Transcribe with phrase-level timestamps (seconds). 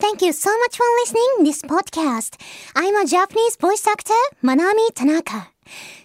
[0.00, 2.36] Thank you so much for listening this podcast.
[2.74, 5.52] I'm a Japanese voice actor, Manami Tanaka.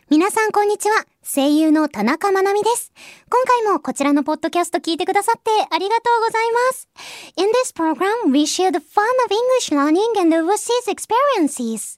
[0.10, 1.06] 皆さんこんにちは。
[1.24, 2.92] 声優の田中まなみです。
[3.30, 6.90] 今回もこちらのポッドキャスト聞いてくださってありがとうございます。
[7.38, 11.98] In this program, we share the fun of English learning and overseas experiences.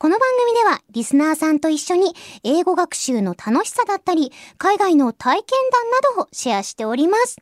[0.00, 7.36] この番組ではリスナーさんと一緒に英語学習の楽しさだったり、海外の体験談などをシェアしております。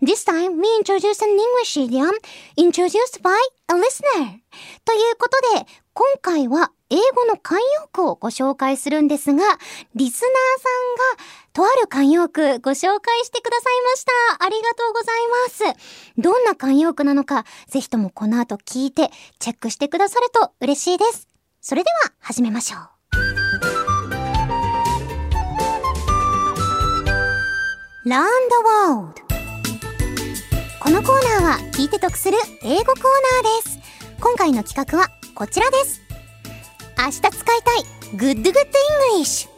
[0.00, 2.12] This time we introduce an English idiom
[2.56, 3.32] introduced by
[3.66, 4.38] a listener.
[4.84, 9.42] ということで、今回は英語の慣用句をご紹介するんですが、
[9.96, 10.30] リスナー
[10.62, 14.04] さんがとある慣用句ご紹介してくださいまし
[14.38, 14.44] た。
[14.44, 16.12] ありがとうございます。
[16.18, 21.35] どんな慣用句なのか、ぜひともこの後聞いてチェックしてくださると嬉しいです。
[21.68, 22.80] それでは始めましょう。
[28.08, 28.54] Learn the
[28.88, 29.20] World
[30.78, 33.02] このコーナーは聞いて得する英語コー
[33.42, 33.80] ナーです。
[34.20, 36.02] 今回の企画はこちらです。
[36.96, 37.82] 明日使いたい
[38.14, 38.52] Good Good
[39.18, 39.48] English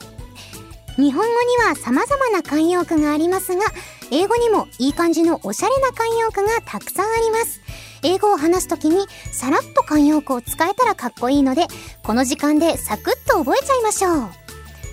[0.97, 1.29] 日本語に
[1.69, 3.67] は様々な慣用句がありますが、
[4.11, 7.61] 英語にもいい感じのおしゃれな慣用句がたくさんあります。
[8.03, 11.67] 英語を話すときにさらっと慣用句を使えたらかっこいいので、
[12.03, 14.31] この時間でサクッと覚えちゃいましょう。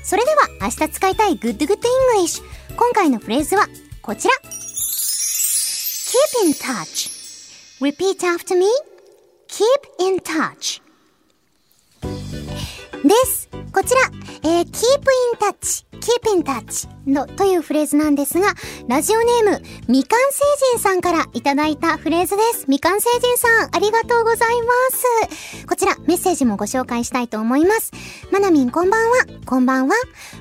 [0.04, 1.80] それでは明日使いたい Good Good
[2.18, 2.42] English。
[2.76, 3.68] 今回のフレーズは
[4.02, 4.34] こちら。
[6.42, 7.12] Keep in touch.
[7.82, 8.68] Repeat after me.
[9.48, 9.66] Keep
[10.06, 10.82] in touch.
[13.04, 13.50] です。
[13.72, 14.02] こちら、
[14.44, 14.72] えー、keep in
[15.38, 18.54] touch, keep in touch のというフレーズなんですが、
[18.88, 20.40] ラジオネーム、みかん星
[20.74, 22.66] 人さんからいただいたフレーズです。
[22.68, 25.66] みかん星人さん、ありがとうございます。
[25.66, 27.92] こちら、メッセージもご紹介したいと思います。
[28.32, 29.16] まなみんこんばんは、
[29.48, 29.96] こんばんは。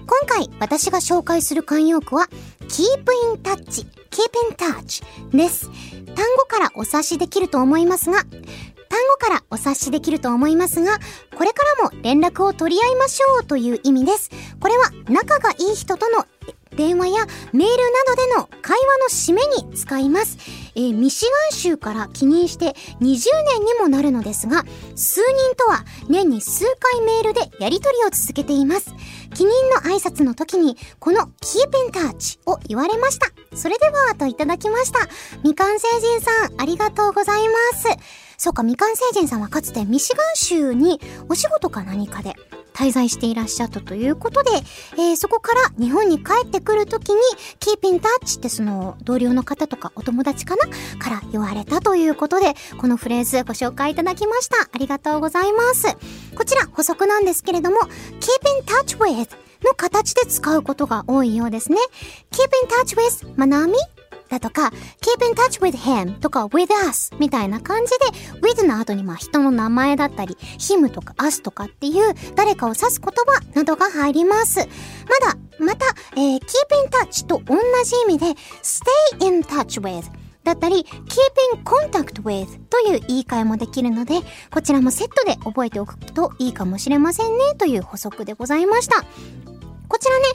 [0.06, 2.28] 今回、私が紹介する慣用句は、
[2.68, 2.84] keep
[3.32, 4.20] in touch, keep
[4.50, 5.02] in touch
[5.34, 5.70] です。
[6.14, 8.24] 単語からお察しできると思いますが、
[8.94, 11.00] 単語からお察しできると思いますが、
[11.36, 14.30] これからも連絡を取り合いましょうという意味です。
[14.60, 16.24] これは仲がいい人との
[16.76, 20.38] 電話やメールなどでの会話の締めに使います。
[20.76, 23.16] えー、ミシガン州から帰任して20年
[23.64, 24.62] にもなるのですが、
[24.94, 28.94] 数人とは年に数回メールでやり取りを続けています。
[29.34, 33.26] 帰任の挨拶の時に、この Keep in touch を言われました。
[33.54, 35.00] それでは、といただきました。
[35.42, 37.88] みかん星人さん、ありがとうございます。
[38.36, 42.34] そうか、みかん星人さんはかつてミシガン州にお仕事か何かで
[42.74, 44.50] 滞在していらっしゃったということで、
[44.94, 47.20] えー、そこから日本に帰ってくるときに、
[47.60, 50.66] keep in touch ってその同僚の方とかお友達かな
[50.98, 54.56] から言われたということで、このフレーズご紹介いただきました。
[54.60, 55.96] ありがとうございます。
[56.34, 57.88] こちら補足なんですけれども、keep
[58.58, 61.78] in touch with の形で使うことが多いようですね。
[62.30, 63.74] keep in touch with まなみ？
[64.30, 74.60] だとか、keep in touch with him とか with us みたいな感じで、with の後にまあ人の名前だったり、him とか us とかっていう誰かを指す言葉などが入ります。
[74.60, 74.64] ま
[75.32, 75.84] だ、また、
[76.16, 78.26] えー、keep in touch と同じ意味で
[78.62, 80.04] stay in touch with
[80.42, 84.20] だったり、keep in contact with という言い換えもできるので、
[84.50, 89.04] こちらもセットで覚えておくといいかもしれませんねという補足でございました。
[90.04, 90.26] こちらね、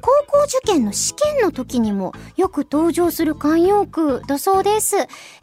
[0.00, 4.94] 高校受験の試験の時にもよく登場する慣用句だそうです。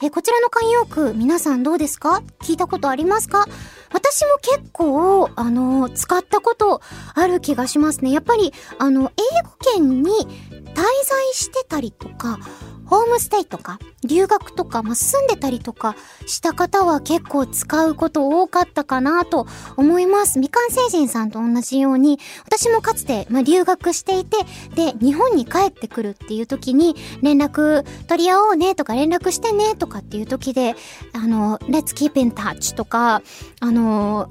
[0.01, 2.23] え、こちらの慣用句、皆さんどうですか？
[2.39, 3.45] 聞いたことありますか？
[3.91, 6.79] 私も結構、あの、使ったこと
[7.13, 8.11] ある気がしますね。
[8.11, 12.39] やっぱり、あの、英語圏に滞在してたりとか、
[12.85, 15.95] ホームステイとか、留学とか、まあ、住んでたりとか
[16.25, 20.39] した方は結構使うこと多かったかなと思います。
[20.39, 24.37] みかん星人さんと同じように、私もかつて、まあ、留学していて、
[24.75, 30.75] で、日本に帰ってくるっていう時に、連絡取り合おうねとか、連絡してねとかっていう時で、
[31.13, 33.21] あの、let's keep in touch とか、
[33.59, 34.29] あの、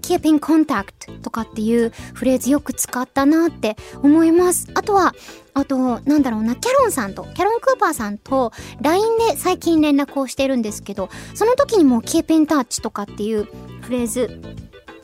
[0.00, 4.68] keep in contact とかっていうフレーズよく使ったなって思います。
[4.74, 5.14] あとは、
[5.54, 13.48] あと、なんだろうな、キャロンさんと、キャロン・クーパーさんと LINE で最近連絡をしてるんですけど、その時にもケーペンタッチとかっていう
[13.80, 14.40] フレーズ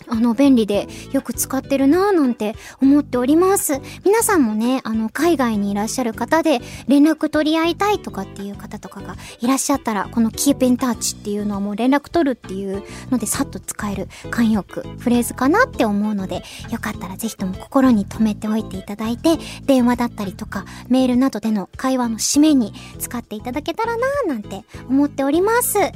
[0.08, 3.80] あの、便利でよく使ってるなぁなんて思っております。
[4.04, 25.72] 皆さんもね、あの、海外にいらっしゃる方で連絡取り合いたいとかっていう方とかがいらっしゃったら、この Keep in Touch っていうのはもう連絡取るっていうのでさっと使える慣用句、フレーズかなって思うので、よかったらぜひとも心に留めておいていただいて、電話だったりとかメールなどでの会話の締めに使っていただけたらなぁなんて思っております。
[25.72, 25.92] それで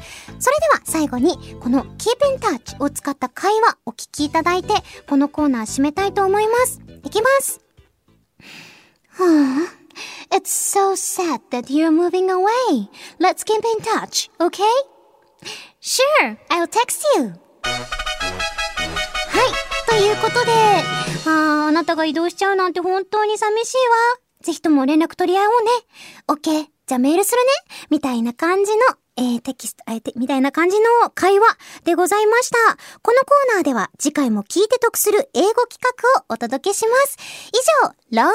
[0.73, 4.73] は最後に、この Keep in Touch を使った会話お聞聞きいただいて、
[5.07, 6.81] このコーナー締めたいと思います。
[7.05, 7.61] いきます。
[9.11, 12.89] はぁ、It's so sad that you're moving away.
[13.19, 14.63] Let's keep in touch, okay?
[15.83, 17.25] Sure, I'll text you.
[17.25, 17.35] は
[19.45, 19.91] い。
[19.91, 20.51] ということで、
[21.27, 24.21] あ、あなたが移動しちゃうなんて本当に寂しいわ。
[24.43, 25.71] ぜひとも連絡取り合おうね。
[26.27, 26.69] OK。
[26.87, 27.51] じゃあメールするね。
[27.91, 28.81] みたいな感じの、
[29.23, 31.47] えー、テキスト、あえ、て、みたいな感じの会話
[31.85, 32.57] でございました。
[33.03, 35.91] このコーナーでは次回も聞いて得する英語企画
[36.23, 37.19] をお届けします。
[37.53, 37.53] 以
[37.85, 38.35] 上、ラウン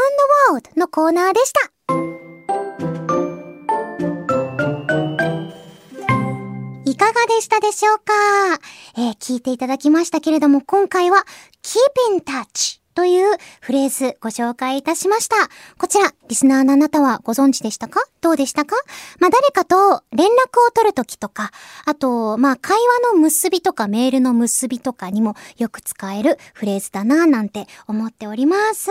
[0.50, 1.62] ドワールドのコーナーでした。
[6.86, 8.14] いかがでしたでしょうか？
[8.96, 11.26] えー、聞いていただきましたけれども、今回は
[11.64, 15.36] Keep in Touch というフレーズご紹介いたしました。
[15.78, 18.00] こちら、リスナーのあなたはご存知でしたか？
[18.22, 18.76] どうでしたか？
[19.20, 20.32] まあ、誰かと連絡
[20.66, 21.52] を取るときとか、
[21.86, 28.90] あと、まあ、会話の結びとかメールの結びとかにもよく使えるフレーズだななんて思っております。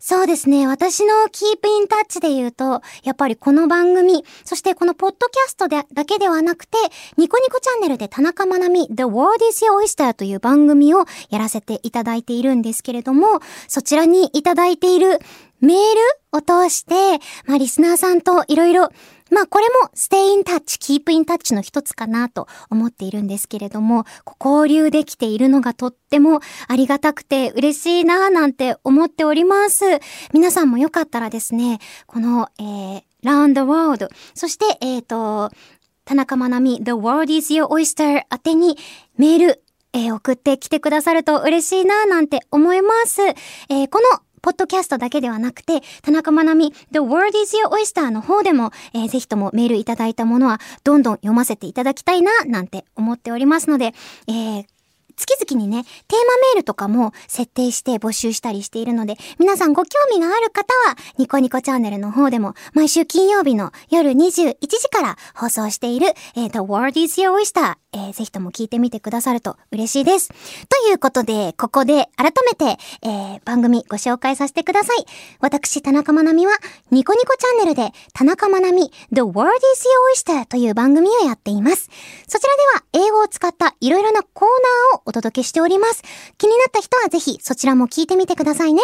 [0.00, 0.66] そうですね。
[0.66, 6.78] 私の Keep in Touch で言うと、やっぱりこの番組、そしてこのポッドキャストでだけではなくて、
[7.18, 15.18] ニコニコチャンネルで田中まなみ The World is Your Oyster という番組をやらせていただいているんですけれども、も、そちらにいただいている
[15.60, 16.94] メールを通して、
[17.46, 18.90] まあ、リスナーさんといろいろ
[19.30, 24.04] まあこれも stay in touch, keep in touch の一つかなと思っているんですけれども、
[24.42, 29.84] 交流できているのがとってもありがたくて嬉しいなぁなんて思っております。
[30.32, 35.50] 皆さんもよかったらですね、この、えー、round the world、そして、えっ、ー、と、
[36.04, 38.78] 田中まなみ The World is Your Oyster 宛てに
[39.18, 39.62] メール
[39.92, 43.22] えー、送ってきてくださると嬉しいななんて思います。
[43.22, 53.92] えー、このポッドキャストだけではなくて、田中まなみ The World is Your Oyster の方でも、えー、ぜひともメールいただいたものはどんどん読ませていただきたいななんて思っておりますので、
[54.28, 54.64] えー
[55.18, 70.28] 月々にね、テーマメールとかも設定して募集したりしているので、皆さんご興味がある方は、ニコニコチャンネルの方でも、毎週金曜日の夜21時から放送している、えー、The World is Your Oyster、えー、ぜひとも聞いてみてくださると嬉しいです。
[70.28, 70.34] と
[70.90, 75.06] いうことで、ここで改めて、えー、番組ご紹介させてください。
[75.40, 76.52] 私、田中まなみは、
[76.90, 79.84] ニコニコチャンネルで、田中まなみ The World is
[80.28, 81.88] Your Oyster という番組をやっています。
[82.26, 82.56] そちら
[82.92, 84.67] では、英語を使ったいろいろなコーナー
[85.08, 86.02] お届けしております。
[86.36, 88.82] 気になった人はぜひそちらも聞いてみてくださいね。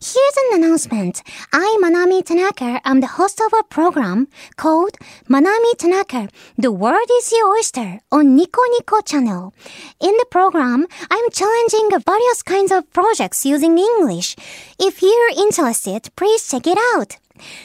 [0.00, 1.22] Here's an announcement.
[1.52, 4.26] I, Manami Tanaka, am the host of a program
[4.56, 4.98] called
[5.30, 6.28] Manami Tanaka,
[6.58, 9.52] The World is Your Oyster on Nico Nico channel.
[10.00, 14.34] In the program, I'm challenging various kinds of projects using English.
[14.80, 17.16] If you're interested, please check it out.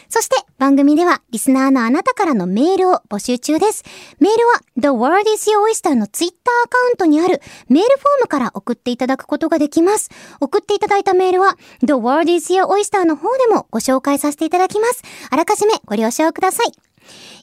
[0.10, 3.84] そして番組ではリスナーのあなたからのメールを募集中です。
[4.20, 10.10] メールは The World is Your Oyster のツイッターアカウントにあるメールフォームから送っていただくことができます。
[10.40, 15.04] 送っていただいたメールは The World is Your Oyster の方でもご紹介させていただきます。
[15.30, 16.72] あらかじめご了承ください。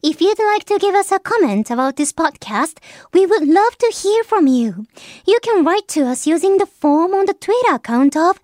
[0.03, 2.77] If you'd like to give us a comment about this podcast,
[3.15, 4.87] we would love to hear from you.
[5.27, 8.39] You can write to us using the form on the Twitter account of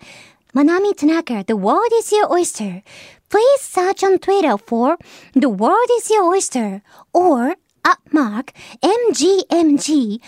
[0.54, 2.82] Manami Tanaka, The World is Your Oyster.
[3.29, 4.97] Please search on Twitter for
[5.33, 6.81] The World is Your Oyster
[7.13, 10.19] or at mark MGMG-OYSTER.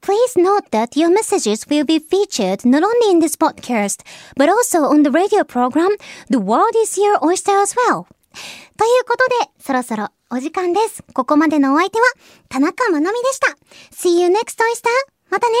[0.00, 4.02] Please note that your messages will be featured not only in this podcast,
[4.36, 5.96] but also on the radio program
[6.28, 8.06] The World is Your Oyster as well.
[8.76, 11.04] ということで、そろそろお時間です。
[11.14, 12.06] ここまでのお相手は、
[12.48, 13.56] 田中まなみでした。
[13.92, 14.88] See you next oyster!
[15.30, 15.54] またね